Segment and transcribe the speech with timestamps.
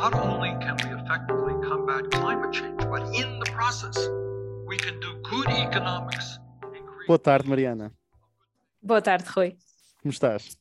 [0.00, 3.96] not only can we effectively combat climate change, but in the process,
[4.64, 6.38] we can do good economics.
[7.08, 7.92] Boa tarde, Mariana.
[8.80, 9.56] Boa tarde, Rui.
[10.00, 10.56] Como estás?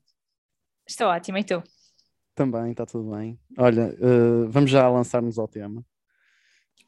[0.88, 1.62] Estou ótima, e tu?
[2.34, 3.40] Também, está tudo bem.
[3.60, 5.86] Olha, uh, vamos já lançar-nos ao tema.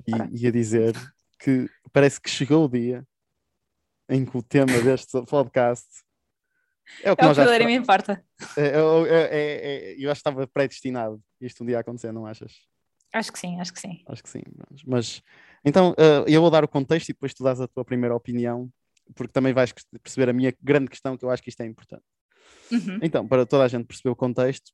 [0.07, 0.95] E, e a dizer
[1.37, 3.05] que parece que chegou o dia
[4.09, 5.87] em que o tema deste podcast
[7.03, 7.65] é o que, é o que já...
[7.65, 8.23] me importa.
[8.57, 12.53] É, é, é, é, eu acho que estava predestinado isto um dia acontecer, não achas?
[13.13, 14.03] Acho que sim, acho que sim.
[14.07, 14.41] Acho que sim.
[14.85, 15.21] Mas
[15.65, 18.69] então uh, eu vou dar o contexto e depois tu dás a tua primeira opinião,
[19.15, 22.03] porque também vais perceber a minha grande questão, que eu acho que isto é importante.
[22.71, 22.99] Uhum.
[23.01, 24.71] Então, para toda a gente perceber o contexto,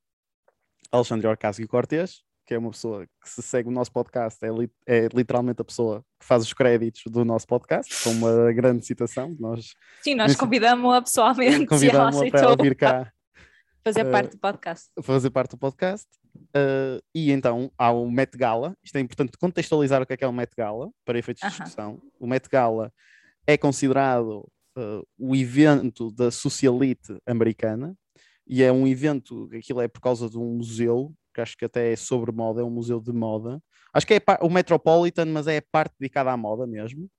[0.91, 4.70] Alexandre Orcásio Cortês, que é uma pessoa que se segue o nosso podcast, é, li
[4.85, 9.35] é, literalmente a pessoa que faz os créditos do nosso podcast, com uma grande citação.
[9.40, 9.73] Nós,
[10.04, 11.66] Sim, nós convidamos-a pessoalmente.
[11.66, 13.12] Convidamos-a para ela vir cá.
[13.84, 14.90] Fazer uh, parte do podcast.
[15.02, 16.07] Fazer parte do podcast.
[16.35, 18.76] Uh, e então há o Met Gala.
[18.84, 21.49] Isto é importante contextualizar o que é que é o Met Gala, para efeitos de
[21.49, 21.93] discussão.
[21.93, 22.12] Uh -huh.
[22.20, 22.91] O Met Gala
[23.48, 27.96] é considerado uh, o evento da socialite americana
[28.48, 31.95] e é um evento, aquilo é por causa de um museu acho que até é
[31.95, 33.61] sobre moda, é um museu de moda.
[33.93, 37.09] Acho que é o Metropolitan, mas é a parte dedicada à moda mesmo.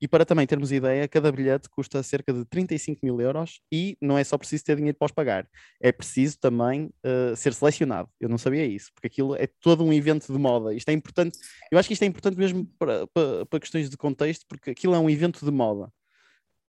[0.00, 4.16] E para também termos ideia, cada bilhete custa cerca de 35 mil euros e não
[4.16, 5.46] é só preciso ter dinheiro para os pagar,
[5.78, 8.08] é preciso também uh, ser selecionado.
[8.18, 10.72] Eu não sabia isso, porque aquilo é todo um evento de moda.
[10.72, 11.38] Isto é importante,
[11.70, 14.94] eu acho que isto é importante mesmo para, para, para questões de contexto, porque aquilo
[14.94, 15.92] é um evento de moda.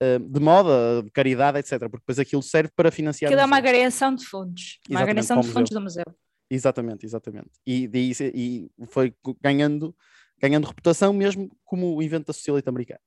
[0.03, 1.81] Uh, de moda, de caridade, etc.
[1.81, 3.29] Porque depois aquilo serve para financiar.
[3.29, 6.05] Aquilo é uma agregação de fundos, uma agregação de fundos do museu.
[6.51, 7.51] Exatamente, exatamente.
[7.67, 9.95] E, e, e foi ganhando,
[10.41, 13.01] ganhando reputação mesmo como o evento da socialite americana.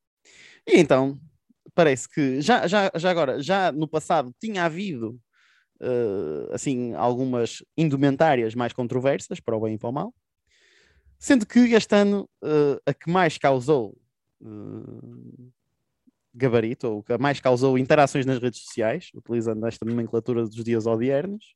[0.68, 1.20] E então,
[1.74, 5.20] parece que já, já, já agora, já no passado tinha havido
[5.82, 10.14] uh, assim algumas indumentárias mais controversas, para o bem e para o mal,
[11.20, 13.98] sendo que este ano uh, a que mais causou
[14.42, 15.52] uh,
[16.34, 21.56] gabarito, ou que mais causou interações nas redes sociais, utilizando esta nomenclatura dos dias odiernos,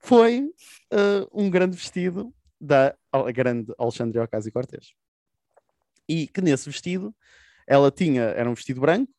[0.00, 0.50] foi
[0.92, 2.94] uh, um grande vestido da
[3.34, 4.92] grande Alexandria Ocasio-Cortez.
[6.08, 7.14] E que nesse vestido,
[7.66, 9.12] ela tinha, era um vestido branco,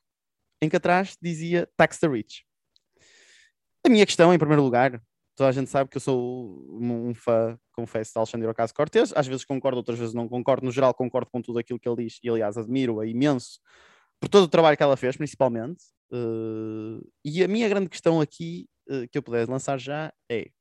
[0.62, 2.44] em que atrás dizia Tax the Rich.
[3.86, 5.02] A minha questão, em primeiro lugar,
[5.36, 9.46] toda a gente sabe que eu sou um fã, confesso, de Alexandre Ocasio-Cortez, às vezes
[9.46, 12.30] concordo, outras vezes não concordo, no geral concordo com tudo aquilo que ele diz, e
[12.30, 13.59] aliás admiro-a imenso
[14.20, 15.84] por todo o trabalho que ela fez, principalmente.
[16.12, 20.52] Uh, e a minha grande questão aqui, uh, que eu puder lançar já, é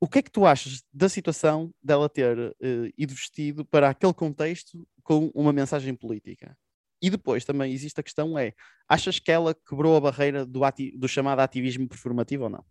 [0.00, 4.14] o que é que tu achas da situação dela ter uh, ido vestido para aquele
[4.14, 6.56] contexto com uma mensagem política?
[7.00, 8.52] E depois também existe a questão é,
[8.88, 10.60] achas que ela quebrou a barreira do,
[10.96, 12.64] do chamado ativismo performativo ou não?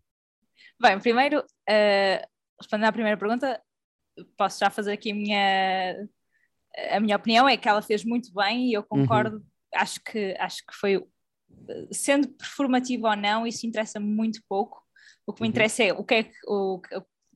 [0.80, 2.28] Bem, primeiro, uh,
[2.60, 3.62] respondendo à primeira pergunta,
[4.38, 6.08] posso já fazer aqui a minha,
[6.92, 9.02] a minha opinião, é que ela fez muito bem e eu uhum.
[9.02, 9.44] concordo, uhum.
[9.76, 11.04] acho, que, acho que foi,
[11.92, 14.82] sendo performativo ou não, isso interessa muito pouco,
[15.26, 15.52] o que me uhum.
[15.52, 16.82] interessa é o que é que, o,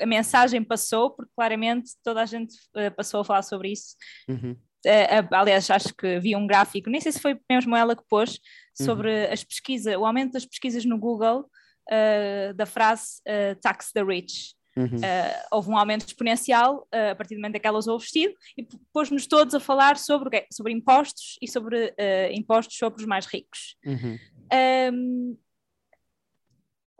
[0.01, 3.95] a mensagem passou, porque claramente toda a gente uh, passou a falar sobre isso.
[4.27, 4.55] Uhum.
[4.85, 8.39] Uh, aliás, acho que vi um gráfico, nem sei se foi mesmo ela que pôs,
[8.73, 9.33] sobre uhum.
[9.33, 13.21] as pesquisas, o aumento das pesquisas no Google uh, da frase
[13.61, 14.55] tax the rich.
[14.73, 15.01] Uhum.
[15.51, 18.65] houve um aumento exponencial a partir do momento em que ela usou o vestido e
[18.93, 21.93] pôs-nos todos a falar sobre, sobre impostos e sobre
[22.31, 23.75] impostos sobre os mais ricos.
[23.85, 24.17] Uhum.
[24.93, 25.37] Um,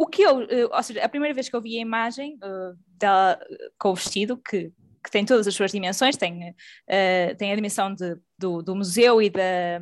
[0.02, 2.78] o que eu, eh, ou seja, a primeira vez que eu vi a imagem uh,
[2.98, 3.40] dela
[3.78, 4.72] com o vestido, que,
[5.04, 9.22] que tem todas as suas dimensões, tem, uh, tem a dimensão de, do, do museu
[9.22, 9.82] e da,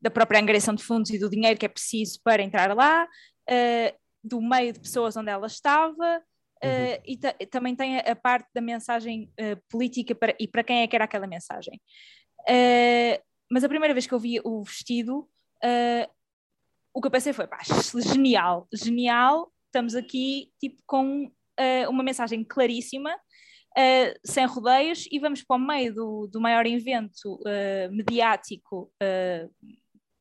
[0.00, 3.98] da própria angariação de fundos e do dinheiro que é preciso para entrar lá, uh,
[4.22, 7.16] do meio de pessoas onde ela estava, uh, e
[7.46, 10.96] também tem a, a, parte da mensagem uh, política para, e para quem é que
[10.96, 11.80] era aquela mensagem.
[13.50, 15.28] mas a primeira vez que eu vi o vestido,
[16.96, 17.58] o que eu pensei foi, pá,
[18.14, 25.42] genial, genial, estamos aqui tipo com uh, uma mensagem claríssima, uh, sem rodeios, e vamos
[25.42, 28.90] para o meio do, do maior evento uh, mediático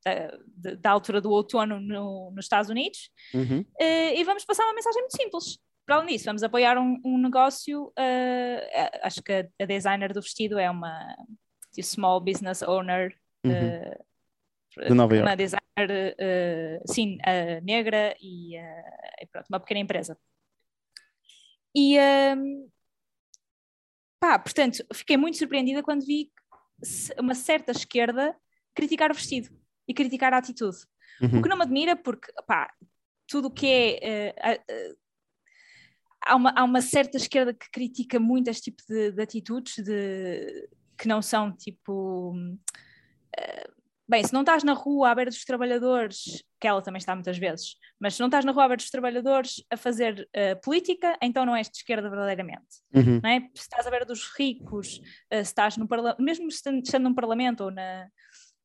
[0.06, 0.38] da,
[0.76, 3.66] da, altura do outono no, nos Estados Unidos, uhum.
[3.80, 5.58] e vamos passar uma mensagem muito simples.
[5.86, 7.94] Para além disso, vamos apoiar um, um negócio,
[9.02, 11.16] acho que a, a, designer do vestido é uma
[11.74, 13.96] tipo, small business owner, uhum
[14.84, 15.28] de Nova York.
[15.28, 15.36] uma
[15.84, 20.18] uh, sim, uh, negra e, uh, pronto, uma pequena empresa.
[21.76, 22.70] E, um,
[24.20, 26.32] pá, portanto, fiquei muito surpreendida quando vi
[27.20, 28.36] uma certa esquerda
[28.74, 29.50] criticar o vestido
[29.88, 30.78] e criticar a atitude.
[31.22, 31.40] Uhum.
[31.40, 32.74] O que não me admira porque, pá,
[33.28, 33.68] tudo o que
[34.02, 34.36] é
[36.26, 40.70] há, uma, há uma certa esquerda que critica muito este tipo de, de atitudes de,
[40.98, 42.34] que não são tipo.
[42.34, 43.75] Uh,
[44.08, 47.38] bem, se não estás na rua à beira dos trabalhadores, que ela também está muitas
[47.38, 51.18] vezes, mas se não estás na rua à beira dos trabalhadores a fazer uh, política,
[51.22, 52.82] então não és de esquerda verdadeiramente.
[52.94, 53.20] Uhum.
[53.22, 53.40] Não é?
[53.54, 57.66] Se estás à beira dos ricos, uh, se estás no parlamento, mesmo estando, num parlamento
[57.66, 58.08] ou na,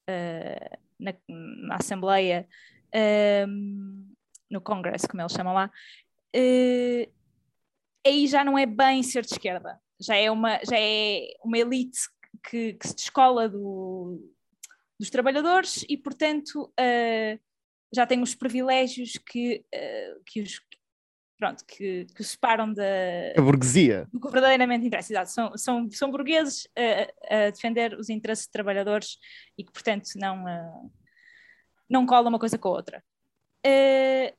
[0.09, 2.47] uh, na, na, Assembleia,
[2.93, 4.05] ehm,
[4.51, 5.71] no Congresso, como eles chamam lá,
[8.07, 9.81] aí já não é bem ser de esquerda.
[9.99, 11.99] Já é uma, já é uma elite
[12.49, 14.19] que, que se descola do,
[15.01, 17.41] dos trabalhadores e, portanto, uh,
[17.91, 20.61] já tem os privilégios que, uh, que os
[21.39, 22.85] pronto, que, que separam da
[23.35, 25.11] a burguesia do que verdadeiramente interessa.
[25.11, 25.31] Exato.
[25.31, 29.17] São, são, são burgueses a, a defender os interesses de trabalhadores
[29.57, 30.93] e que, portanto, não, uh,
[31.89, 33.03] não cola uma coisa com a outra.
[33.67, 34.37] Uh,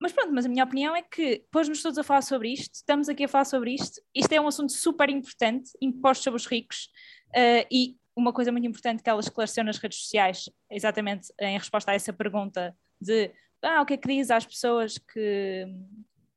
[0.00, 3.08] mas pronto, mas a minha opinião é que pôs-nos todos a falar sobre isto, estamos
[3.08, 6.88] aqui a falar sobre isto, isto é um assunto super importante, imposto sobre os ricos,
[7.30, 11.90] uh, e uma coisa muito importante que ela esclareceu nas redes sociais, exatamente em resposta
[11.90, 13.30] a essa pergunta de
[13.62, 15.66] ah, o que é que diz às pessoas que,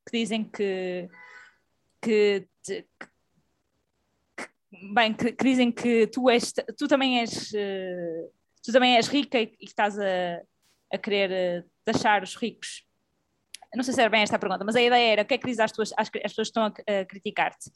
[0.06, 1.10] que dizem que,
[2.02, 2.86] que, que,
[4.94, 8.32] bem, que, que, dizem que tu, és, tu também és uh,
[8.64, 10.42] tu também és rica e, que estás a,
[10.92, 12.86] a querer uh, deixar os ricos.
[13.76, 15.38] Não sei se era bem esta a pergunta, mas a ideia era o que é
[15.38, 17.70] que diz às, tuas, às, às pessoas que estão a, a criticar-te.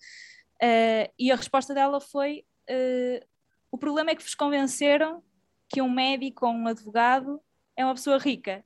[0.62, 3.26] Uh, e a resposta dela foi uh,
[3.72, 5.24] o problema é que vos convenceram
[5.70, 7.42] que um médico ou um advogado
[7.76, 8.64] é uma pessoa rica.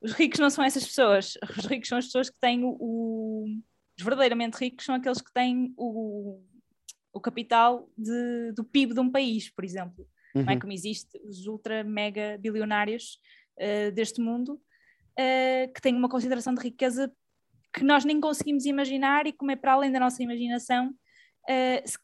[0.00, 1.34] Os ricos não são essas pessoas.
[1.58, 2.76] Os ricos são as pessoas que têm o.
[2.78, 3.46] o
[3.98, 6.40] os verdadeiramente ricos são aqueles que têm o,
[7.12, 10.08] o capital de, do PIB de um país, por exemplo.
[10.34, 10.42] Uhum.
[10.42, 13.18] Não é como existe os ultra mega bilionários
[13.58, 17.12] uh, deste mundo uh, que têm uma consideração de riqueza
[17.74, 20.94] que nós nem conseguimos imaginar e como é para além da nossa imaginação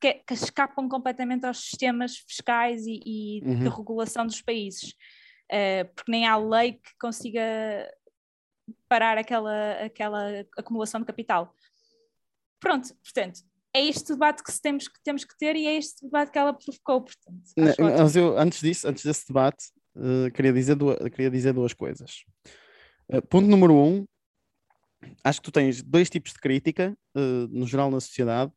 [0.00, 3.58] que, que, escapam completamente aos sistemas fiscais e, e uhum.
[3.60, 4.94] de regulação dos países,
[5.52, 7.42] uh, porque nem há lei que consiga
[8.88, 11.54] parar aquela, aquela acumulação de capital.
[12.60, 13.40] Pronto, portanto,
[13.74, 16.52] é este debate que temos, que temos que ter e é este debate que ela
[16.52, 17.42] provocou, portanto.
[17.56, 22.24] Mas eu, antes disso, antes desse debate, uh, queria, dizer duas, queria dizer duas coisas.
[23.08, 24.06] Uh, ponto número um,
[25.22, 28.50] acho que tu tens dois tipos de crítica, uh, no geral na sociedade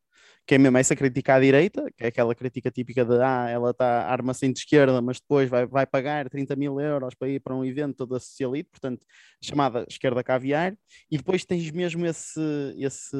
[0.49, 3.69] que é mesmo essa crítica à direita, que é aquela crítica típica de ah, ela
[3.69, 7.55] está arma-se de esquerda, mas depois vai, vai pagar 30 mil euros para ir para
[7.55, 9.05] um evento toda socialite, portanto,
[9.39, 10.75] chamada esquerda caviar,
[11.11, 12.41] e depois tens mesmo esse,
[12.79, 13.15] esse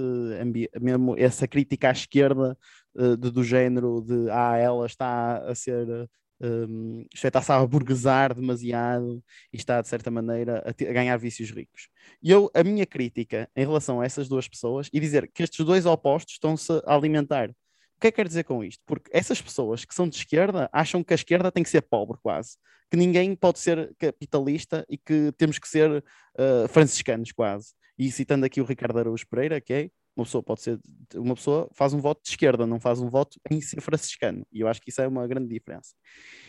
[0.81, 2.57] mesmo essa crítica à esquerda
[2.95, 6.09] uh, de, do género de ah, ela está a ser
[6.41, 11.17] um, isto é, está-se a aburguesar demasiado e está, de certa maneira, a, a, ganhar
[11.17, 11.89] vícios ricos.
[12.21, 15.65] E eu, a minha crítica em relação a essas duas pessoas, e dizer que estes
[15.65, 17.49] dois opostos estão-se a alimentar.
[17.49, 18.81] O que é que quer dizer com isto?
[18.85, 22.17] Porque essas pessoas que são de esquerda acham que a esquerda tem que ser pobre,
[22.23, 22.55] quase.
[22.89, 27.73] Que ninguém pode ser capitalista e que temos que ser uh, franciscanos, quase.
[27.97, 29.89] E citando aqui o Ricardo Araújo Pereira, que é
[30.19, 30.79] uma pessoa pode ser,
[31.15, 34.45] uma pessoa faz um voto de esquerda, não faz um voto em ser franciscano.
[34.51, 35.93] E eu acho que isso é uma grande diferença.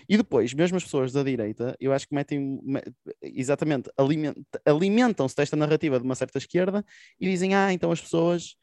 [0.09, 2.61] E depois, mesmo as pessoas da direita, eu acho que metem,
[3.23, 3.91] exatamente,
[4.67, 6.85] alimentam-se desta narrativa de uma certa esquerda
[7.19, 8.57] e dizem, ah, então as pessoas,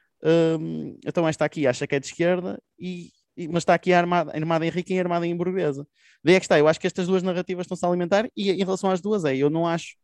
[0.60, 3.12] hum, então esta aqui acha que é de esquerda e,
[3.50, 5.88] mas está aqui armada, armada em rica e armada em burguesa.
[6.24, 8.58] Daí é que está, eu acho que estas duas narrativas estão-se a alimentar e em
[8.58, 9.96] relação às duas é, eu não acho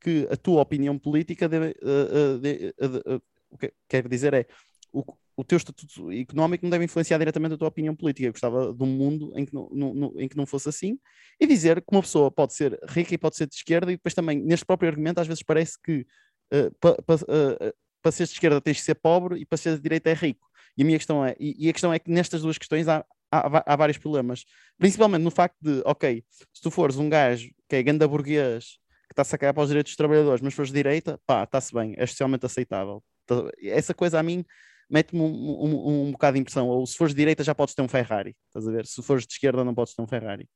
[0.00, 4.46] que a tua opinião política deve, uh, uh, de, uh, o que quero dizer é
[4.92, 5.04] o,
[5.36, 8.26] o teu estatuto económico não deve influenciar diretamente a tua opinião política.
[8.26, 10.98] Eu gostava de um mundo em que não, no, em que não fosse assim
[11.40, 14.14] e dizer que uma pessoa pode ser rica e pode ser de esquerda, e depois
[14.14, 16.04] também, neste próprio argumento, às vezes parece que
[16.52, 19.76] uh, para pa, uh, pa ser de esquerda tens de ser pobre e para ser
[19.76, 20.48] de direita é rico.
[20.76, 23.04] E a minha questão é, e, e a questão é que nestas duas questões há,
[23.30, 24.44] há, há, vários problemas,
[24.76, 28.78] principalmente no facto de, ok, se tu fores um gajo que é ganda burguês,
[29.08, 31.94] que está a sacar para os direitos dos trabalhadores, mas fores direita, pá, está-se bem,
[31.96, 33.02] é socialmente aceitável.
[33.62, 34.44] Essa coisa a mim
[34.90, 36.68] mete-me um, um, um, bocado de impressão.
[36.68, 38.86] Ou se fores de direita já podes ter um Ferrari, estás a ver?
[38.86, 40.48] Se fores de esquerda não podes ter um Ferrari.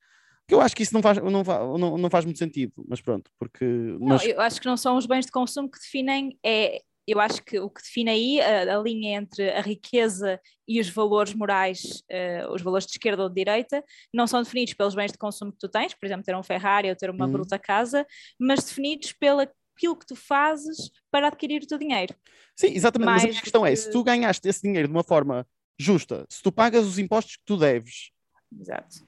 [0.48, 1.42] Que eu acho que isso não faz, não,
[1.78, 3.64] não, não faz muito sentido, mas pronto, porque.
[3.64, 7.42] Não, eu acho que não são os bens de consumo que definem, é, eu acho
[7.44, 12.02] que o que define aí a, a linha entre a riqueza e os valores morais,
[12.10, 15.52] uh, os valores de esquerda ou de direita, não são definidos pelos bens de consumo
[15.52, 17.32] que tu tens, por exemplo, ter um Ferrari ou ter uma uhum.
[17.32, 18.06] bruta casa,
[18.38, 22.14] mas definidos pela aquilo que tu fazes para adquirir o teu dinheiro.
[22.56, 23.06] Sim, exatamente.
[23.06, 25.46] Mais Mas a questão é: se tu ganhaste esse dinheiro de uma forma
[25.78, 28.10] justa, se tu pagas os impostos que tu deves,
[28.60, 29.06] Exato.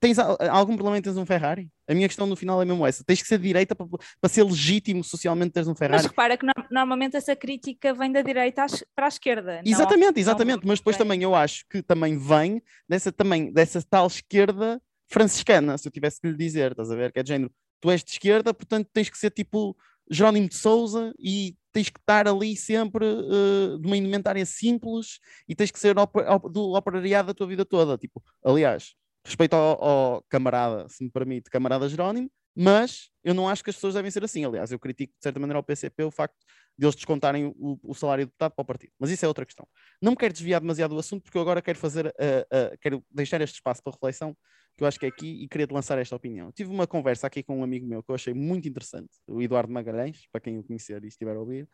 [0.00, 1.70] tens algum problema em teres um Ferrari?
[1.86, 3.04] A minha questão no final é mesmo essa.
[3.04, 6.02] Tens que ser direita para, para ser legítimo socialmente teres um Ferrari.
[6.02, 8.64] Mas repara que no, normalmente essa crítica vem da direita
[8.94, 9.60] para a esquerda.
[9.64, 10.62] Exatamente, não, exatamente.
[10.62, 14.80] Não, mas depois também eu acho que também vem dessa, também, dessa tal esquerda
[15.10, 17.12] franciscana, se eu tivesse que lhe dizer, estás a ver?
[17.12, 19.76] Que é de género, tu és de esquerda, portanto tens que ser tipo
[20.10, 25.54] Jerónimo de Souza e tens que estar ali sempre uh, de uma indumentária simples e
[25.54, 27.96] tens que ser oper, do operariado da tua vida toda.
[27.96, 33.62] Tipo, aliás, respeito ao, ao, camarada, se me permite, camarada Jerónimo, mas eu não acho
[33.62, 34.44] que as pessoas devem ser assim.
[34.44, 36.36] Aliás, eu critico de certa maneira ao PCP o facto
[36.76, 38.92] de eles descontarem o, o salário do deputado para o partido.
[38.98, 39.68] Mas isso é outra questão.
[40.02, 43.04] Não me quero desviar demasiado do assunto porque eu agora quero fazer, uh, uh, quero
[43.10, 44.36] deixar este espaço para reflexão
[44.80, 46.50] que eu acho que é aqui e queria te lançar esta opinião.
[46.50, 49.70] tive uma conversa aqui com um amigo meu que eu achei muito interessante, o Eduardo
[49.70, 51.68] Magalhães, para quem o conhecer e estiver a ouvir.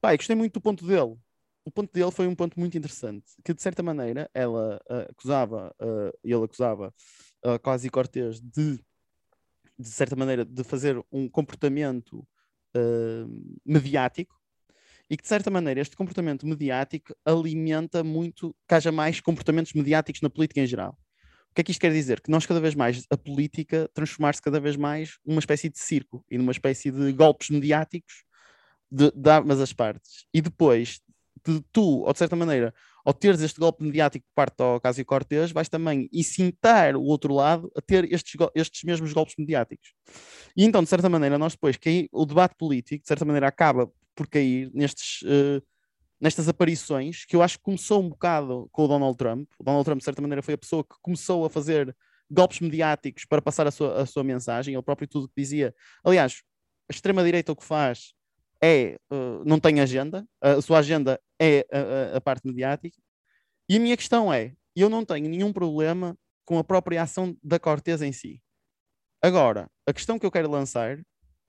[0.00, 1.16] Pá, gostei muito do ponto dele.
[1.64, 5.72] O ponto dele foi um ponto muito interessante, que de certa maneira ela uh, acusava,
[5.80, 6.88] uh, ele acusava
[7.44, 8.80] uh, eh, quase Cortez de,
[9.78, 12.26] de certa maneira, de fazer um comportamento
[12.76, 14.34] uh, mediático
[15.08, 20.22] e que de certa maneira este comportamento mediático alimenta muito que haja mais comportamentos mediáticos
[20.22, 20.98] na política em geral.
[21.58, 22.20] O que é que isto quer dizer?
[22.20, 26.24] Que nós cada vez mais, a política, transformar-se cada vez mais numa espécie de circo
[26.30, 28.22] e numa espécie de golpes mediáticos
[28.88, 30.24] de, de ambas as partes.
[30.32, 31.00] E depois,
[31.44, 32.72] de tu, ou de certa maneira,
[33.04, 37.34] ao teres este golpe mediático por parte do Ocasio Cortez, vais também incitar o outro
[37.34, 39.94] lado a ter estes, estes mesmos golpes mediáticos.
[40.56, 43.90] E então, de certa maneira, nós depois, que o debate político, de certa maneira, acaba
[44.14, 45.60] por cair nestes, uh,
[46.20, 49.48] nestas aparições, que eu acho que começou um bocado com o Donald Trump.
[49.58, 51.94] O Donald Trump, de certa maneira, foi a pessoa que começou a fazer
[52.30, 55.74] golpes mediáticos para passar a sua, a sua mensagem, ele próprio tudo que dizia.
[56.04, 56.42] Aliás,
[56.88, 58.12] a extrema-direita o que faz
[58.62, 62.98] é, uh, não tem agenda, a sua agenda é a, a, parte mediática.
[63.68, 67.58] E a minha questão é: eu não tenho nenhum problema com a própria ação da
[67.58, 68.42] Cortez em si.
[69.22, 70.98] Agora, a questão que eu quero lançar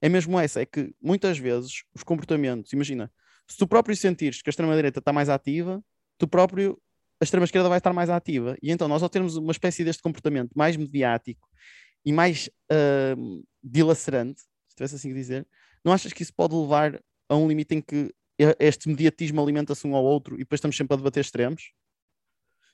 [0.00, 3.10] é mesmo essa: é que muitas vezes os comportamentos, imagina,
[3.50, 5.82] se tu próprio sentires que a extrema-direita está mais ativa,
[6.16, 6.80] tu próprio,
[7.20, 8.56] a extrema-esquerda vai estar mais ativa.
[8.62, 11.48] E então, nós ao termos uma espécie deste comportamento mais mediático
[12.04, 15.44] e mais uh, dilacerante, se tivesse assim que dizer,
[15.84, 18.14] não achas que isso pode levar a um limite em que
[18.60, 21.72] este mediatismo alimenta-se um ao outro e depois estamos sempre a debater extremos?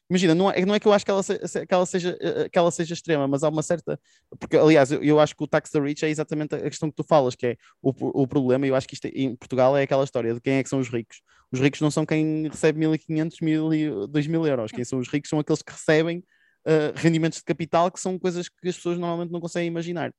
[0.09, 2.57] Imagina, não é, não é que eu acho que ela, que, ela seja, eh, que
[2.57, 3.99] ela seja extrema, mas há uma certa.
[4.39, 6.97] Porque, aliás, eu, eu acho que o tax the rich é exatamente a questão que
[6.97, 7.91] tu falas, que é o,
[8.23, 10.63] o problema, e eu acho que isto em Portugal é aquela história de quem é
[10.63, 11.21] que são os ricos.
[11.51, 14.73] Os ricos não são quem recebe 1.500, 1.000, 2.000 euros.
[14.73, 18.49] Quem são os ricos são aqueles que recebem uh, rendimentos de capital, que são coisas
[18.49, 20.11] que as pessoas normalmente não conseguem imaginar.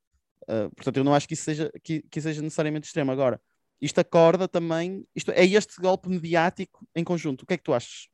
[0.44, 3.12] Uh, portanto, eu não acho que isso seja, que, que seja necessariamente extremo.
[3.12, 3.40] Agora,
[3.82, 7.44] isto acorda também, isto é este golpe mediático em conjunto.
[7.44, 8.08] O que é que tu achas?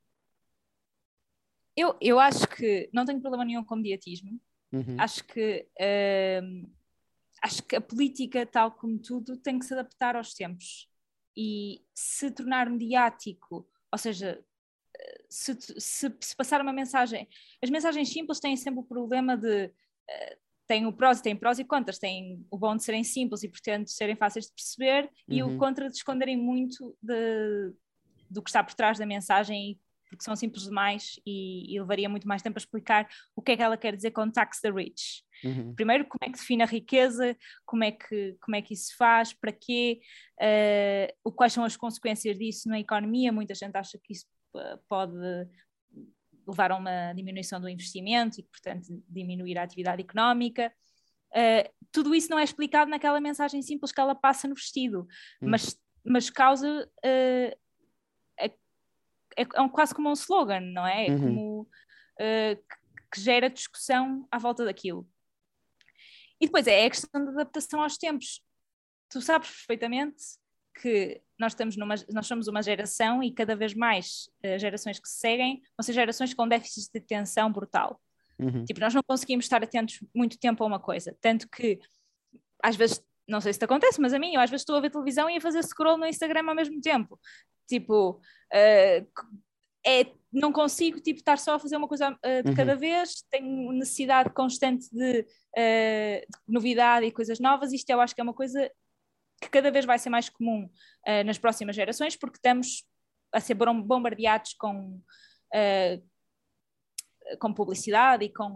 [1.75, 4.39] Eu, eu acho que não tenho problema nenhum com mediatismo.
[4.71, 4.95] Uhum.
[4.99, 6.71] Acho que uh,
[7.41, 10.89] acho que a política, tal como tudo, tem que se adaptar aos tempos
[11.35, 14.43] e se tornar mediático, ou seja,
[15.29, 17.27] se, se, se passar uma mensagem,
[17.61, 21.65] as mensagens simples têm sempre o problema de uh, tem o prós, tem prós e
[21.65, 25.35] contras, tem o bom de serem simples e, portanto, serem fáceis de perceber, uhum.
[25.35, 25.57] e o uhum.
[25.57, 27.73] contra de esconderem muito de,
[28.29, 29.79] do que está por trás da mensagem,
[30.13, 33.57] porque são simples demais e, e, levaria muito mais tempo a explicar o que é
[33.57, 35.23] que ela quer dizer com tax the rich.
[35.43, 35.73] Uhum.
[35.73, 38.95] Primeiro, como é que define a riqueza, como é que, como é que isso se
[38.95, 40.01] faz, para quê,
[40.39, 43.31] uh, quais são as consequências disso na economia.
[43.31, 45.17] Muita gente acha que isso eh, pode
[46.47, 50.71] levar a uma diminuição do investimento e, portanto, diminuir a atividade económica.
[51.31, 55.07] Uh, tudo isso não é explicado naquela mensagem simples que ela passa no vestido,
[55.41, 55.49] hum.
[55.49, 56.87] mas, mas causa.
[57.03, 57.62] Uh,
[59.37, 61.07] é, é, quase como um slogan, não é?
[61.07, 61.19] É uhum.
[61.19, 61.61] como.
[62.13, 65.07] Uh, que, que gera discussão à volta daquilo.
[66.39, 68.41] E depois é a questão da adaptação aos tempos.
[69.09, 70.23] Tu sabes perfeitamente
[70.81, 75.07] que nós, estamos numa, nós somos uma geração e cada vez mais uh, gerações que
[75.07, 78.01] se seguem vão ser gerações com déficit de atenção brutal.
[78.39, 78.65] Uhum.
[78.65, 81.15] Tipo, nós não conseguimos estar atentos muito tempo a uma coisa.
[81.21, 81.79] Tanto que,
[82.61, 84.81] às vezes, não sei se te acontece, mas a mim, eu às vezes estou a
[84.81, 87.19] ver televisão e a fazer scroll no Instagram ao mesmo tempo.
[87.67, 88.11] Tipo,
[88.53, 89.07] uh,
[89.85, 92.55] é, não consigo tipo, estar só a fazer uma coisa uh, de uhum.
[92.55, 97.71] cada vez, tenho necessidade constante de, uh, de, novidade e coisas novas.
[97.73, 98.69] Isto eu acho que é uma coisa
[99.41, 100.69] que cada vez vai ser mais comum
[101.25, 102.85] nas próximas gerações, porque estamos
[103.33, 105.01] a ser bombardeados com,
[107.41, 108.55] com publicidade e com.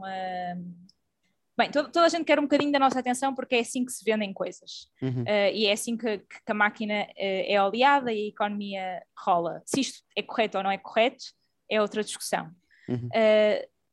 [1.57, 1.61] Uh...
[1.61, 3.91] Bem, toda, toda, a gente quer um bocadinho da nossa atenção porque é assim que
[3.91, 4.89] se vendem coisas.
[5.01, 5.23] Uhum.
[5.53, 9.61] e é assim que, que a máquina é oleada e a economia rola.
[9.65, 11.25] Se isto é correto ou não é correto
[11.69, 12.49] é outra discussão.
[12.87, 13.09] Uhum.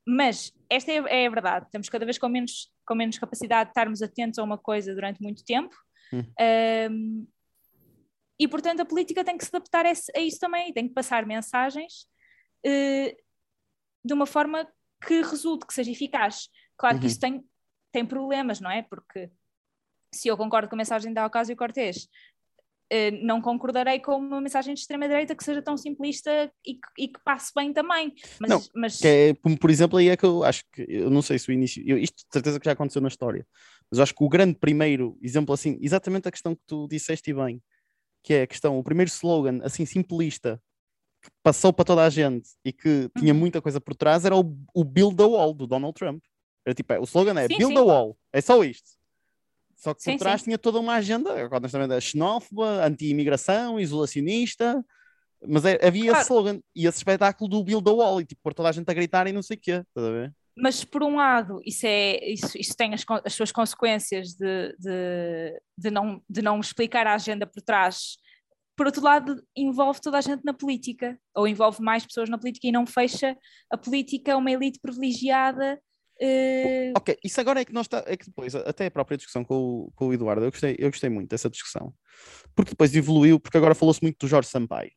[0.07, 3.71] mas esta é, é, a verdade, estamos cada vez com menos, com menos capacidade de
[3.71, 5.75] estarmos atentos a uma coisa durante muito tempo.
[6.13, 6.23] Hum.
[6.91, 7.27] Um,
[8.39, 11.25] e, portanto, a política tem que se adaptar a, a isso também, tem que passar
[11.25, 12.07] mensagens
[12.67, 13.17] uh,
[14.05, 14.67] de uma forma
[15.07, 16.49] que resulte, que seja eficaz.
[16.77, 17.01] Claro uhum.
[17.01, 17.45] que isso tem,
[17.95, 18.83] tem problemas, não é?
[18.83, 19.31] Porque
[20.13, 22.09] se eu concordo com a mensagem da Ocasio Cortez,
[22.91, 27.07] eh, não concordarei com uma mensagem de extrema-direita que seja tão simplista e que, e
[27.07, 28.13] que, passe bem também.
[28.41, 29.05] Mas, não, mas...
[29.05, 31.85] É, por exemplo, aí é que eu acho que, eu não sei se o início,
[31.87, 33.47] eu, isto de certeza que já aconteceu na história,
[33.89, 37.33] mas eu acho que o grande primeiro exemplo, assim, exatamente a questão que tu disseste
[37.33, 37.63] bem,
[38.25, 40.61] que é a questão, o primeiro slogan, assim, simplista,
[41.23, 43.39] que passou para toda a gente e que tinha uhum.
[43.39, 46.21] muita coisa por trás, era o, o Build the Wall do Donald Trump.
[46.65, 47.75] Era tipo, é, o slogan é sim, Build sim.
[47.75, 48.89] the Wall, é só isto.
[49.77, 54.83] Só que por sim, trás tinha toda uma agenda, honestamente, xenófoba, anti-imigração, isolacionista,
[55.47, 56.19] mas é, havia claro.
[56.19, 58.89] esse slogan e esse espetáculo do Build the Wall e tipo, pôr toda a gente
[58.89, 60.33] a gritar e não sei o quê, estás a ver?
[60.57, 65.61] Mas por um lado, isso, é, isso, isso tem as, as suas consequências de, de,
[65.77, 68.17] de, não, de não explicar a agenda por trás.
[68.77, 72.69] Por outro lado, envolve toda a gente na política, ou envolve mais pessoas na política
[72.69, 73.37] e não fecha
[73.71, 75.81] a política a uma elite privilegiada
[76.21, 76.93] Uh...
[76.97, 79.55] Ok, isso agora é que nós está, é que depois, até a própria discussão com
[79.55, 81.93] o, com o Eduardo, eu gostei, eu gostei muito dessa discussão,
[82.55, 84.93] porque depois evoluiu, porque agora falou-se muito do Jorge Sampaio.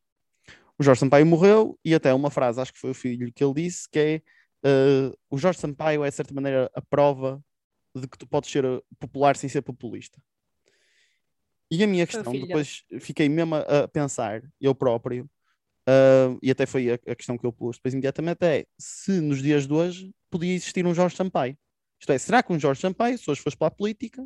[0.78, 3.54] O Jorge Sampaio morreu e até uma frase, acho que foi o filho que ele
[3.54, 4.22] disse, que é
[4.68, 7.44] uh, o Jorge Sampaio é de certa maneira a prova
[7.96, 10.22] de que tu podes ser eh, popular sem ser populista.
[11.72, 15.28] E a minha questão, depois fiquei mesmo a, a pensar, eu próprio,
[15.88, 19.42] Uh, e até foi a, a, questão que eu pus depois imediatamente é se nos
[19.42, 21.58] dias de hoje podia existir um Jorge Sampaio.
[21.98, 24.22] Isto é, será que um Jorge Sampaio, se hoje fosse para a política,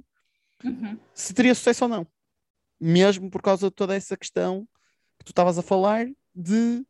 [0.64, 0.98] uhum.
[1.14, 2.08] se teria sucesso ou não?
[2.80, 4.68] Mesmo por causa de toda essa questão
[5.20, 6.84] que tu estavas a falar de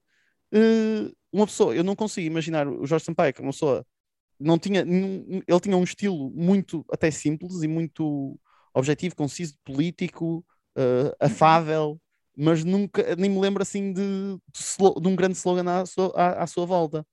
[0.53, 3.85] uh, uma pessoa, eu não consigo imaginar o Jorge Sampaio que uma pessoa
[4.39, 8.39] não tinha, ele tinha um estilo muito até simples e muito
[8.73, 10.45] objetivo, conciso, político,
[10.77, 11.99] uh, afável,
[12.35, 16.47] mas nunca, nem me lembro assim de, de, um grande slogan à sua, à, à
[16.47, 17.05] sua volta.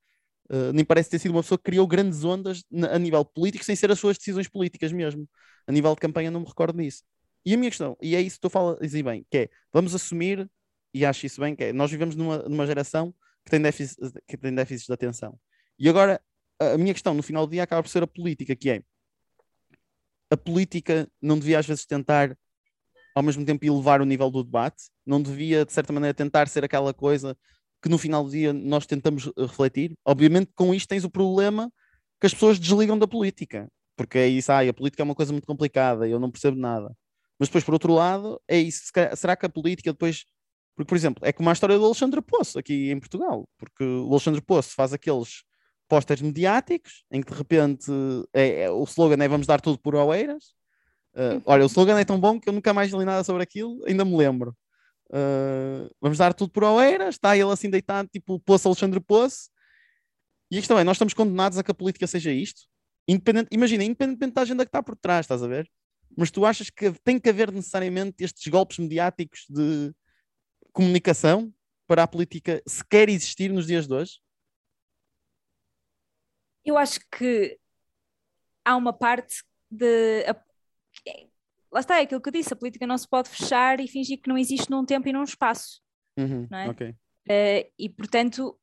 [0.51, 3.75] Uh, nem parece ter sido uma pessoa que criou grandes ondas a nível político sem
[3.75, 5.29] ser as suas decisões políticas mesmo.
[5.67, 7.03] A nível de campanha não me recordo disso.
[7.45, 9.93] E a minha questão, e é isso que tu falas dizer bem, que é, vamos
[9.93, 10.49] assumir,
[10.93, 13.13] e acho isso bem, que é, nós vivemos numa, numa geração
[13.45, 15.39] que tem, déficit, que tem déficits de atenção.
[15.77, 16.21] E agora,
[16.59, 18.83] a minha questão no final do dia acaba por ser a política, que é,
[20.29, 22.37] a política não devia às vezes tentar
[23.19, 26.63] ao mesmo tempo elevar o nível do debate, não devia, de certa maneira, tentar ser
[26.63, 27.37] aquela coisa
[27.81, 29.93] que no final do dia nós tentamos eh, refletir.
[30.05, 31.71] Obviamente, com isto tens o problema
[32.19, 35.33] que as pessoas desligam da política, porque é isso, ah, a política é uma coisa
[35.33, 36.95] muito complicada, eu não percebo nada.
[37.37, 38.83] Mas depois, por outro lado, é isso,
[39.17, 40.25] será que a política depois.
[40.75, 44.09] Porque, por exemplo, é como a história do Alexandre Poço aqui em Portugal, porque o
[44.11, 45.43] Alexandre Poço faz aqueles
[45.89, 47.91] pósteres mediáticos em que de repente
[48.33, 50.53] é, é, o slogan é vamos dar tudo por Oeiras,
[51.19, 53.83] Uh, olha, o slogan é tão bom que eu nunca mais li nada sobre aquilo,
[53.85, 54.55] ainda me lembro.
[55.09, 59.49] Uh, vamos dar tudo por Oeiras, está ele assim deitado, tipo Poço Alexandre Poço.
[60.49, 62.61] E a questão é, nós estamos condenados a que a política seja isto?
[63.05, 65.69] Independente, imagina, independentemente da agenda que está por trás, estás a ver?
[66.15, 69.93] Mas tu achas que tem que haver necessariamente estes golpes mediáticos de
[70.71, 71.53] comunicação
[71.85, 74.19] para a política sequer existir nos dias de hoje?
[76.63, 77.59] Eu acho que
[78.63, 80.23] há uma parte de
[81.71, 84.19] lá está, é aquilo que eu disse, a política não se pode fechar e fingir
[84.21, 85.81] que não existe num tempo e num espaço.
[86.17, 86.69] Uhum, não é?
[86.69, 86.89] okay.
[86.89, 88.59] uh, e portanto,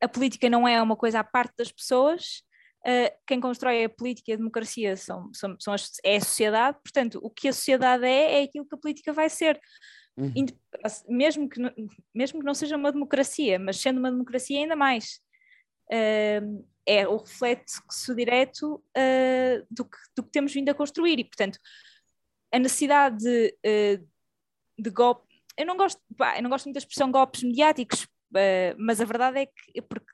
[0.00, 2.42] a política não é uma coisa à parte das pessoas.
[2.86, 6.78] Uh, quem constrói a política e a democracia são, são, são as, é a sociedade,
[6.82, 9.58] portanto, o que a sociedade é, é aquilo que a política vai ser.
[10.16, 10.32] Uhum.
[11.08, 11.60] Mesmo, que,
[12.14, 15.20] mesmo que não seja uma democracia, mas sendo uma democracia ainda mais.
[15.90, 21.24] Uh, é o reflexo direto uh, do, que, do, que, temos vindo a construir e,
[21.24, 21.58] portanto,
[22.54, 24.08] a necessidade de, uh,
[24.78, 25.26] de golpe.
[25.56, 29.04] Eu não gosto, pá, eu não gosto muito da expressão golpes mediáticos, uh, mas a
[29.04, 30.12] verdade é que porque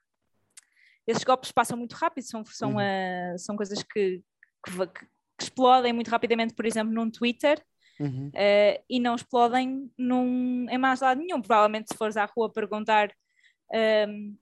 [1.07, 3.39] esses golpes passam muito rápido, são, são, uhum.
[3.39, 4.23] são coisas que,
[4.65, 5.07] que, que,
[5.41, 7.63] explodem muito rapidamente, por exemplo, num Twitter.
[7.99, 8.33] Uhum.
[8.89, 11.43] e não explodem num, em mais lado nenhum.
[11.43, 13.15] Provavelmente, se fores à rua perguntar
[14.09, 14.35] um,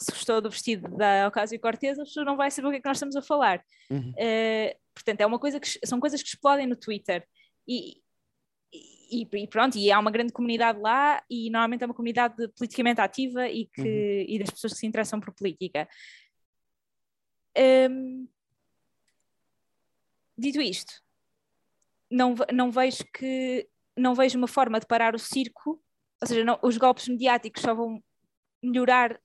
[0.00, 2.80] se gostou do vestido da Ocasio Cortez, a pessoa não vai saber o que é
[2.80, 3.64] que nós estamos a falar.
[3.90, 4.10] Uhum.
[4.10, 7.26] Uh, portanto, é uma coisa que são coisas que explodem no Twitter.
[7.66, 8.02] E,
[9.10, 13.00] e, e, pronto, e há uma grande comunidade lá, e normalmente é uma comunidade politicamente
[13.00, 14.24] ativa e, que, uhum.
[14.28, 15.88] e das pessoas que se interessam por política.
[17.56, 18.28] Um,
[20.36, 21.02] dito isto,
[22.10, 25.82] não, não vejo que não vejo uma forma de parar o circo,
[26.20, 28.02] ou seja, não, os golpes mediáticos só vão
[28.62, 29.20] melhorar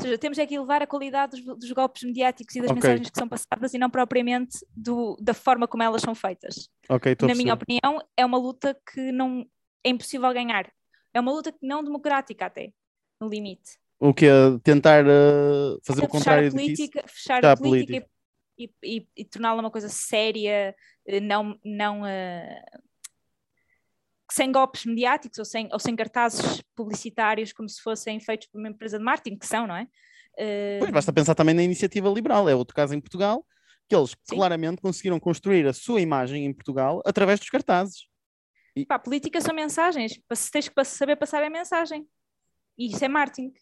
[0.00, 2.80] Ou seja, temos é que elevar a qualidade dos, dos golpes mediáticos e das Ok.
[2.82, 6.68] mensagens que são passadas e não propriamente do, da forma como elas são feitas.
[6.88, 9.46] Ok, estou a Na minha opinião, é uma luta que não
[9.84, 10.70] é impossível ganhar.
[11.12, 12.72] É uma luta não democrática até,
[13.20, 13.78] no limite.
[13.98, 14.30] O que é
[14.62, 18.06] tentar eh, fazer o contrário a política, fechar Fechar a a política
[18.58, 20.74] e, e- e- e torná-la uma coisa séria,
[21.06, 22.62] eh, não, não eh,
[24.32, 28.68] sem golpes mediáticos ou sem, ou sem cartazes publicitários como se fossem feitos por uma
[28.68, 29.86] empresa de marketing, que são, não é?
[30.38, 33.44] Eh, Pois, basta pensar também na iniciativa liberal, é outro caso em Portugal,
[33.88, 34.36] que eles Sim.
[34.36, 38.06] claramente conseguiram construir a sua imagem em Portugal através dos cartazes.
[38.88, 40.20] pá, política são mensagens,
[40.52, 42.06] tens que saber passar a mensagem.
[42.78, 43.52] E isso é marketing.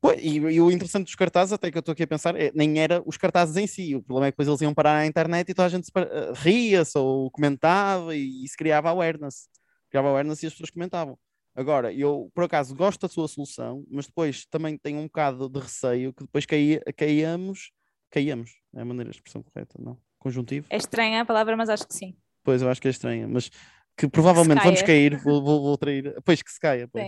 [0.00, 2.52] Pois, e, e o interessante dos cartazes, até que eu estou aqui a pensar, é,
[2.54, 3.96] nem era os cartazes em si.
[3.96, 5.92] O problema é que depois eles iam parar na internet e toda a gente se
[5.96, 9.48] eh, ria-se ou comentava e isso criava awareness.
[9.94, 11.16] Criava awareness e as pessoas comentavam.
[11.54, 15.60] Agora, eu por acaso gosto da sua solução, mas depois também tenho um bocado de
[15.60, 17.70] receio que depois caía, caíamos,
[18.10, 19.96] caíamos, é a maneira, a expressão correta, não?
[20.18, 20.66] Conjuntivo?
[20.68, 22.16] É estranha a palavra, mas acho que sim.
[22.42, 23.48] Pois, eu acho que é estranha, mas
[23.96, 25.10] que provavelmente vamos caia.
[25.10, 27.06] cair, vou, vou, vou trair, pois que se caia, pois.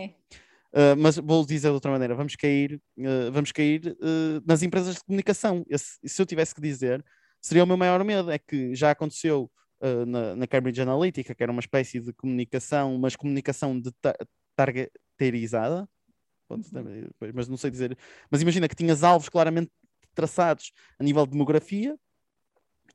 [0.73, 4.95] Uh, mas vou dizer de outra maneira, vamos cair, uh, vamos cair uh, nas empresas
[4.95, 5.65] de comunicação.
[5.69, 7.05] Esse- se eu tivesse que dizer,
[7.41, 9.51] seria o meu maior medo, é que já aconteceu
[9.87, 14.15] uh, na, na Cambridge Analytica, que era uma espécie de comunicação, mas comunicação de ta
[14.57, 15.89] targeterizada,
[16.49, 17.97] pois, mas não sei dizer,
[18.31, 19.71] mas imagina que tinhas alvos claramente
[20.15, 21.99] traçados a nível de demografia,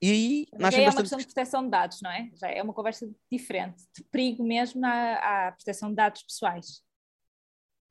[0.01, 2.31] e aí Já é uma bastante questão de proteção de dados, não é?
[2.33, 6.81] Já é uma conversa diferente, de perigo mesmo na, à proteção de dados pessoais.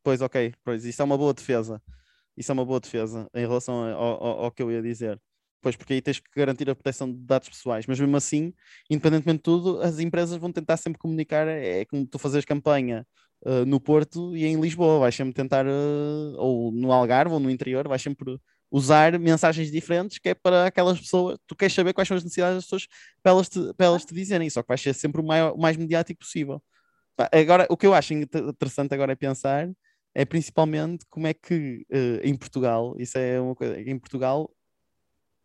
[0.02, 1.80] Pois, ok, pois, isso é uma boa defesa.
[2.36, 5.20] Isso é uma boa defesa em relação ao, ao- ao que eu ia dizer.
[5.62, 8.52] Pois, porque aí tens que garantir a proteção de dados pessoais, mas mesmo assim,
[8.88, 11.46] independentemente de tudo, as empresas vão tentar sempre comunicar.
[11.48, 13.06] É como tu fazes campanha
[13.44, 17.50] uh, no Porto e em Lisboa, vais sempre tentar, uh, ou no Algarve ou no
[17.50, 18.38] interior, vais sempre
[18.70, 21.36] usar mensagens diferentes que é para aquelas pessoas.
[21.46, 22.86] Tu queres saber quais são as necessidades das pessoas
[23.22, 25.58] para elas te, para elas te dizerem, só que vais ser sempre o, maior- o
[25.60, 26.62] mais mediático possível.
[27.32, 29.68] Agora, o que eu acho inter- interessante agora é pensar
[30.14, 34.50] é principalmente como é que eh, em Portugal, isso é uma coisa, em Portugal,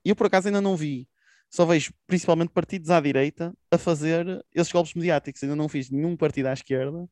[0.09, 1.07] eu por acaso ainda não vi,
[1.49, 6.15] só vejo principalmente partidos à direita a fazer esses golpes mediáticos, ainda não fiz nenhum
[6.17, 7.07] partido à esquerda.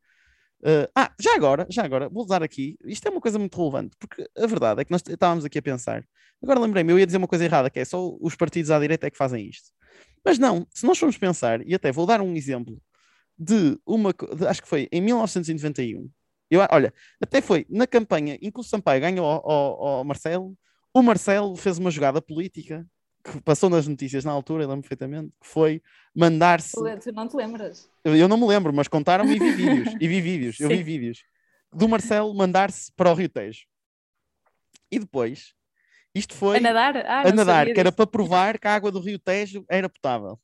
[0.66, 3.96] Eh, ah, já agora, já agora, vou usar aqui, isto é uma coisa muito relevante,
[4.00, 6.06] porque a verdade é que nós estávamos aqui a pensar,
[6.42, 9.08] agora lembrei-me, eu ia dizer uma coisa errada, que é só os partidos à direita
[9.08, 9.72] é que fazem isto.
[10.26, 12.82] Mas não, se nós formos pensar, e até vou dar um exemplo
[13.38, 16.10] de uma, de- acho que foi em 1991,
[16.50, 20.56] eu, olha, até foi na campanha em que o Sampaio ganhou ao, ao- ao Marcelo,
[20.94, 22.86] o Marcelo fez uma jogada política
[23.24, 25.82] que passou nas notícias na altura, eu lembro perfeitamente, que foi
[26.14, 26.74] mandar-se.
[26.74, 27.90] Tu, não te lembras?
[28.04, 29.96] Eu não me lembro, mas contaram-me e vi vídeos.
[30.00, 31.24] E vi vídeos, eu vi vídeos
[31.74, 33.66] do Marcelo mandar-se para o Rio Tejo.
[34.92, 35.54] E depois,
[36.14, 36.98] isto foi A nadar?
[36.98, 37.96] Ah, a nadar, que era disso.
[37.96, 40.40] para provar que a água do Rio Tejo era potável.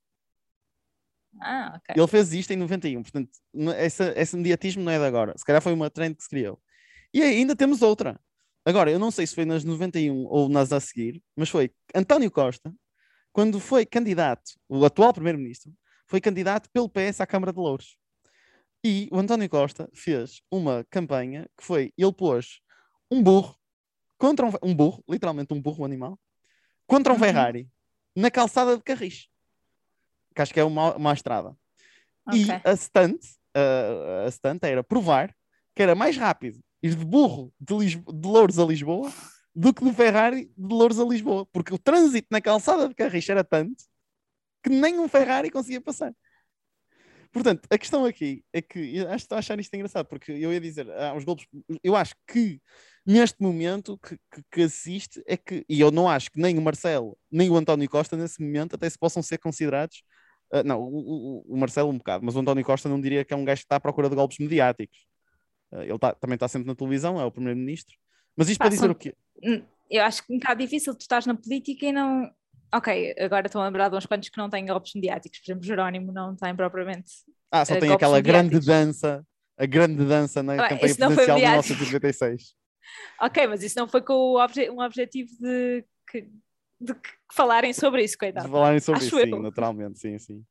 [1.40, 1.96] Ah, ok.
[1.96, 3.30] Ele fez isto em 91, portanto,
[3.78, 5.38] essa, esse mediatismo não é de agora.
[5.38, 6.60] Se calhar foi uma trend que se criou.
[7.14, 8.20] E ainda temos outra.
[8.70, 12.30] Agora, eu não sei se foi nas 91 ou nas a seguir, mas foi António
[12.30, 12.72] Costa,
[13.34, 15.74] quando foi candidato, o atual primeiro-ministro,
[16.06, 17.98] foi candidato pelo PS à Câmara de Louros.
[18.86, 22.60] E o António Costa fez uma campanha que foi, ele pôs
[23.10, 23.58] um burro
[24.20, 26.20] contra um, um burro, literalmente um burro, um animal,
[26.86, 27.22] contra um Uhum.
[27.24, 27.68] Ferrari,
[28.16, 29.30] na calçada de Carris.
[30.36, 31.58] Que acho que é uma, uma estrada.
[32.32, 32.62] E Ok.
[32.64, 33.20] a stunt,
[33.56, 35.36] a, a stunt era provar
[35.76, 39.12] que era mais rápido ir de burro de, Lis- de Louros a Lisboa
[39.56, 41.46] do que de Ferrari de Louros a Lisboa.
[41.48, 43.84] Porque o trânsito na calçada de Carris era tanto
[44.64, 46.14] que nem um Ferrari conseguia passar.
[47.32, 50.60] Portanto, a questão aqui é que acho estou a achar isto engraçado, porque eu ia
[50.60, 51.46] dizer, ah, os golpes,
[51.84, 52.60] eu acho que
[53.06, 56.62] neste momento que, que, que assiste é que, e eu não acho que nem o
[56.62, 60.02] Marcelo nem o António Costa nesse momento até se possam ser considerados
[60.52, 63.32] Uh, não, o, o- o Marcelo um bocado, mas o António Costa não diria que
[63.32, 64.98] é um gajo que está à procura de golpes mediáticos.
[65.72, 67.96] Uh, ele tá- também está sempre na televisão, é o primeiro-ministro.
[68.36, 69.16] Mas isto Pá, para dizer são- o quê?
[69.44, 72.30] Hum, Eu acho que é um bocado difícil, tu estás na política e não.
[72.74, 75.66] Ok, agora estou a lembrar de uns quantos que não têm golpes mediáticos, por exemplo,
[75.66, 77.12] Jerónimo não tem propriamente.
[77.52, 79.26] Ah, só uh, tem aquela grande dança,
[79.58, 81.74] a grande dança na Bem, campanha presidencial de mediático.
[81.80, 82.54] 1996.
[83.22, 86.22] Ok, mas isso não foi com o obje- um objetivo de que,
[86.82, 88.50] de que falarem sobre isso, De coitado.
[88.50, 89.42] falarem sobre Acho isso, sim, eu.
[89.42, 90.44] naturalmente, sim, sim.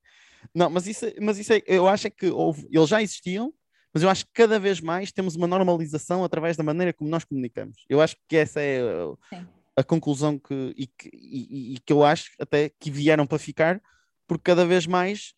[0.55, 3.53] Não, mas isso, mas isso é, eu acho é que houve, eles já existiam,
[3.99, 7.25] mas eu acho que cada vez mais temos uma normalização através da maneira como nós
[7.25, 7.85] comunicamos.
[7.89, 8.81] Eu acho que essa é
[9.29, 9.45] Sim.
[9.77, 13.83] a conclusão que, e, que, e- e que eu acho até que vieram para ficar,
[14.29, 15.35] porque cada vez mais,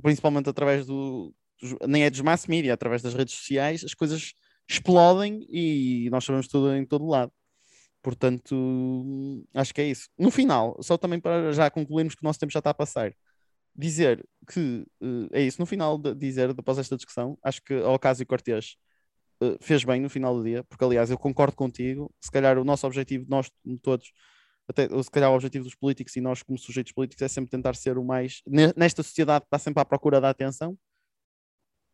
[0.00, 1.34] principalmente através do,
[1.88, 4.32] nem é dos mass media, através das redes sociais, as coisas
[4.70, 7.32] explodem e nós sabemos tudo em todo lado.
[8.00, 10.08] Portanto, acho que é isso.
[10.16, 13.12] No final, só também para já concluirmos que o nosso tempo já está a passar,
[13.74, 15.60] dizer que uh, é isso.
[15.60, 18.76] No final, de dizer, após esta discussão, acho que ao Ocasio Cortez
[19.42, 22.12] uh, fez bem no final do dia, porque aliás eu concordo contigo.
[22.20, 23.50] Se calhar o nosso objetivo, nós
[23.82, 24.12] todos,
[24.68, 27.74] até se calhar o objetivo dos políticos e nós como sujeitos políticos é sempre tentar
[27.74, 28.42] ser o mais
[28.76, 30.76] nesta sociedade que está sempre à procura da atenção.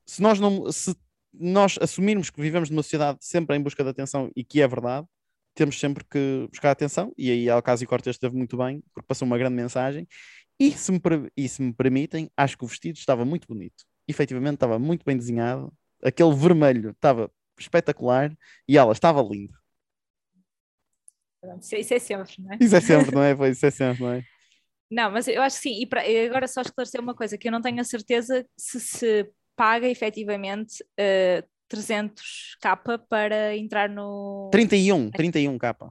[0.06, 0.94] Se nós não se
[1.32, 5.06] nós assumirmos que vivemos numa sociedade sempre em busca de atenção e que é verdade,
[5.54, 7.12] temos sempre que buscar atenção.
[7.16, 10.06] E aí Alcázio Cortes esteve muito bem, porque passou uma grande mensagem.
[10.60, 11.00] E se, me,
[11.34, 13.82] e se me permitem, acho que o vestido estava muito bonito.
[14.06, 15.72] Efetivamente estava muito bem desenhado.
[16.04, 18.36] Aquele vermelho estava espetacular
[18.68, 19.58] e ela estava linda.
[21.58, 22.58] Isso é sempre, não é?
[22.60, 23.34] Isso é sempre, não é?
[23.34, 24.22] Pois, isso é sempre, não é?
[24.90, 25.80] Não, mas eu acho que sim.
[25.80, 29.32] E pra, agora só esclarecer uma coisa, que eu não tenho a certeza se se
[29.56, 34.50] paga efetivamente uh, 300k para entrar no.
[34.52, 35.90] 31, 31k.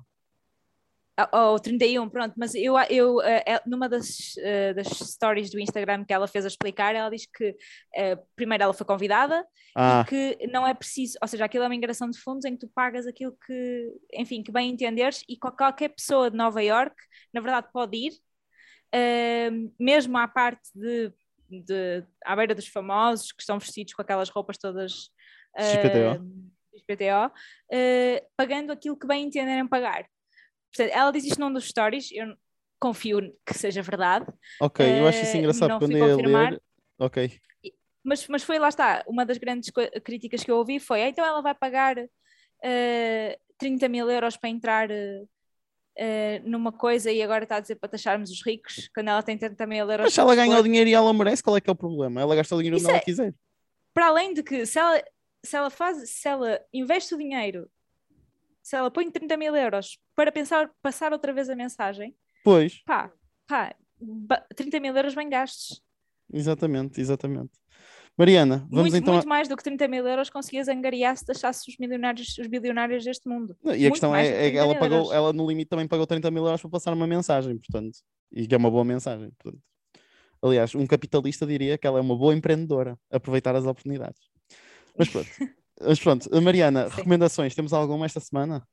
[1.33, 6.05] Ou oh, 31, pronto, mas eu, eu uh, numa das, uh, das stories do Instagram
[6.05, 7.55] que ela fez a explicar, ela diz que
[8.35, 10.01] primeiro ela foi convidada ah.
[10.01, 12.59] e que não é preciso, ou seja, aquilo é uma ingressão de fundos em que
[12.65, 16.95] tu pagas aquilo que, enfim, que bem entenderes e qualquer pessoa de Nova York,
[17.33, 18.13] na verdade, pode ir,
[19.79, 21.11] mesmo à parte de
[21.49, 25.09] de, à beira dos famosos que estão vestidos com aquelas roupas todas
[25.57, 30.05] XPTO, uh, XPTO uh, pagando aquilo que bem entenderem pagar.
[30.73, 32.35] Portanto, ela diz isto num dos stories, eu
[32.79, 34.25] confio que seja verdade.
[34.61, 36.61] Ok, eu acho isso engraçado uh, quando ia ler.
[36.97, 37.39] Ok.
[38.03, 39.71] Mas, mas foi, lá está, uma das grandes
[40.03, 44.89] críticas que eu ouvi foi, então ela vai pagar uh, 30 mil euros para entrar
[44.89, 45.29] uh,
[46.43, 49.67] numa coisa e agora está a dizer para taxarmos os ricos, quando ela tem 30
[49.67, 50.05] mil euros.
[50.05, 52.21] Mas se ela ganha o dinheiro e ela merece, qual é que é o problema?
[52.21, 53.33] Ela gasta o dinheiro onde é, ela quiser.
[53.93, 55.03] Para além de que, se ela,
[55.43, 57.69] se ela faz, se ela investe o dinheiro,
[58.61, 62.81] se ela põe 30 mil euros para pensar, passar outra vez a mensagem, pois.
[62.85, 63.11] pá,
[63.47, 63.75] pá,
[64.55, 65.81] 30 mil euros bem gastos.
[66.31, 67.51] Exatamente, exatamente.
[68.17, 69.13] Mariana, vamos muito, então.
[69.13, 73.05] Muito mais do que 30 mil euros conseguias angariar se taxasses os milionários, os bilionários
[73.05, 73.55] deste mundo.
[73.63, 76.29] e a muito questão é, é que ela pagou, ela no limite também pagou 30
[76.29, 77.97] mil euros para passar uma mensagem, portanto,
[78.31, 79.31] e que é uma boa mensagem.
[79.41, 79.63] Portanto.
[80.41, 84.21] Aliás, um capitalista diria que ela é uma boa empreendedora, aproveitar as oportunidades.
[84.97, 85.29] Mas pronto,
[85.81, 86.29] mas pronto.
[86.41, 86.95] Mariana, Sim.
[86.97, 88.67] recomendações, temos alguma esta semana?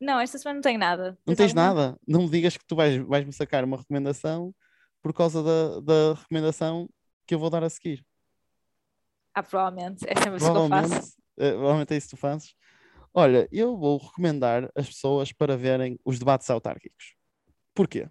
[0.00, 1.18] Não, esta semana não tenho nada.
[1.26, 1.98] Não tens, tens nada?
[2.06, 4.54] Não me digas que tu vais, vais me sacar uma recomendação
[5.02, 6.88] por causa da, da recomendação
[7.26, 8.04] que eu vou dar a seguir.
[9.34, 10.04] Ah, provavelmente.
[10.08, 11.16] É sempre isso que eu faço.
[11.36, 12.54] É, provavelmente é isso que tu fazes.
[13.12, 17.14] Olha, eu vou recomendar as pessoas para verem os debates autárquicos.
[17.74, 18.08] Porquê?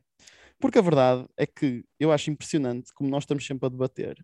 [0.60, 4.17] Porque a verdade é que eu acho impressionante como nós estamos sempre a debater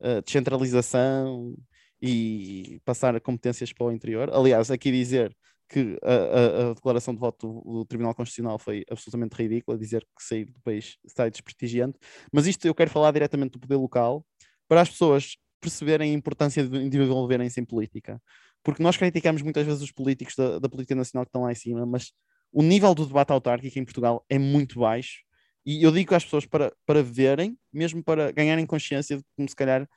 [0.00, 1.56] uh, descentralização
[2.02, 4.30] e passar competências para o interior.
[4.32, 5.36] Aliás, aqui dizer
[5.68, 10.02] que a, a, a, declaração de voto do, do, Tribunal Constitucional foi absolutamente ridícula, dizer
[10.02, 11.98] que sair do país está desprestigiante,
[12.32, 14.26] mas isto eu quero falar diretamente do poder local,
[14.68, 18.20] para as pessoas perceberem a importância de envolverem-se em política.
[18.64, 21.54] Porque nós criticamos muitas vezes os políticos da, da, política nacional que estão lá em
[21.54, 22.12] cima, mas
[22.52, 25.22] o nível do debate autárquico em Portugal é muito baixo.
[25.64, 29.54] E eu digo às pessoas para, para verem, mesmo para ganharem consciência de como se
[29.54, 29.88] calhar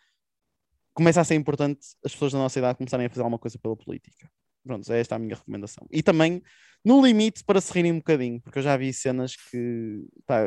[0.93, 3.75] começa a ser importante as pessoas da nossa idade começarem a fazer alguma coisa pela
[3.75, 4.29] política.
[4.65, 5.85] Pronto, é esta a minha recomendação.
[5.91, 6.41] E também,
[6.85, 10.43] no limite, para se rirem um bocadinho, porque eu já vi cenas que, pá,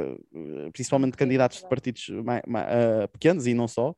[0.72, 3.94] principalmente candidatos de partidos mais, mais, uh, pequenos e não só,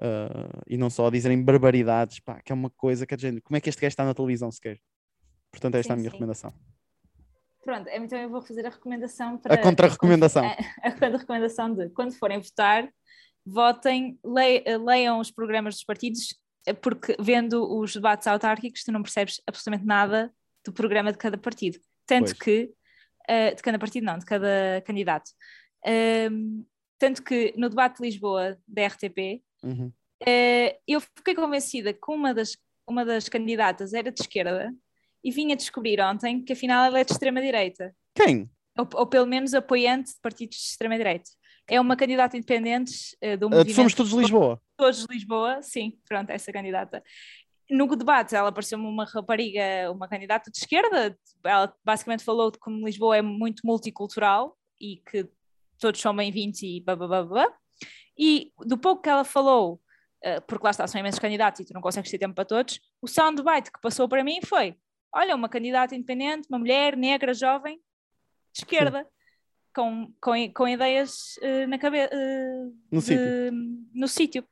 [0.00, 3.60] Uh, e não só dizerem barbaridades, pá, que é uma coisa que é como é
[3.60, 4.78] que este gajo está na televisão sequer?
[5.50, 6.14] Portanto, esta sim, é a minha sim.
[6.14, 6.54] recomendação.
[7.64, 9.54] Pronto, então eu vou fazer a recomendação para.
[9.54, 10.44] A contra-recomendação.
[10.44, 10.52] A,
[10.88, 12.88] a contra-recomendação de quando forem votar,
[13.48, 16.34] votem, le, leiam os programas dos partidos,
[16.66, 20.32] eh, porque vendo os debates autárquicos, tu não percebes absolutamente nada
[20.64, 21.78] do programa de cada partido.
[22.06, 22.38] Tanto pois.
[22.38, 22.72] que.
[23.30, 25.30] Uh, de cada partido, não, de cada candidato.
[25.84, 26.64] Uh,
[26.98, 29.92] tanto que no debate de Lisboa da RTP, Uhum.
[30.22, 32.56] Uh, eu fiquei convencida que uma das,
[32.86, 34.74] uma das candidatas era de esquerda
[35.22, 37.94] e vinha descobrir ontem que afinal ela é de extrema-direita.
[38.14, 38.50] Quem?
[38.76, 41.30] Ou, ou, pelo menos apoiante de partidos de extrema-direita.
[41.70, 43.70] É uma candidata independente uh, do movimento.
[43.70, 44.60] Uh, somos todos de Lisboa.
[44.76, 47.02] Todos de Lisboa, sim, pronto, essa candidata.
[47.70, 51.16] No debate, ela pareceu-me uma rapariga, uma candidata de esquerda.
[51.44, 55.28] Ela basicamente falou de como Lisboa é muito multicultural e que
[55.78, 57.52] todos são bem-vindos e blá blá blá blá.
[58.18, 59.74] E do pouco que ela falou,
[60.24, 62.80] uh, porque lá está, são imensos candidatos e tu não consegues ter tempo para todos,
[63.02, 64.74] o soundbite que passou para mim foi:
[65.12, 67.76] olha, uma candidata independente, uma mulher negra, jovem,
[68.54, 69.06] de esquerda,
[69.78, 72.12] com, com, com ideias uh, na cabeça.
[72.12, 73.52] Uh, no sítio.
[73.94, 74.48] No sítio.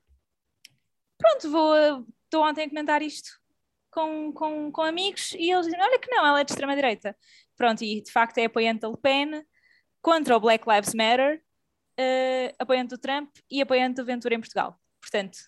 [1.18, 2.06] Pronto, vou.
[2.24, 3.30] Estou ontem a comentar isto
[3.90, 7.16] com, com, com amigos e eles dizem: Olha que não, ela é de extrema-direita.
[7.56, 9.44] Pronto, e de facto é apoiante da Le Pen,
[10.00, 11.42] contra o Black Lives Matter,
[11.98, 14.78] uh, apoiante do Trump e apoiante do Ventura em Portugal.
[15.00, 15.38] Portanto,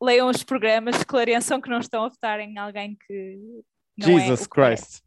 [0.00, 3.62] leiam os programas, esclareçam que não estão a votar em alguém que.
[3.98, 5.02] Não Jesus é Christ.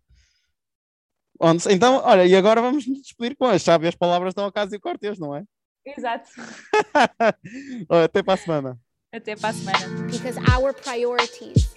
[1.40, 4.46] Onde, então, olha, e agora vamos nos despedir com as chaves e as palavras estão
[4.46, 5.44] ao caso e Cortês, não é?
[5.86, 6.30] Exato.
[7.90, 8.80] Até para a semana.
[9.14, 10.08] Até para a semana.
[10.12, 11.68] Because our priorities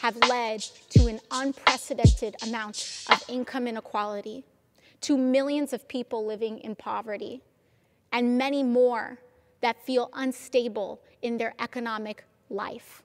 [0.00, 4.44] have led to an unprecedented amount of income inequality,
[5.02, 7.42] to millions of people living in poverty,
[8.12, 9.18] and many more
[9.60, 13.02] that feel unstable in their economic life.